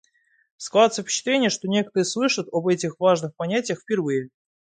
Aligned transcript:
Складывается 0.57 1.03
впечатление, 1.03 1.51
что 1.51 1.67
некоторые 1.67 2.05
слышат 2.05 2.47
об 2.51 2.67
этих 2.67 2.99
важных 2.99 3.35
понятиях 3.35 3.81
впервые. 3.81 4.29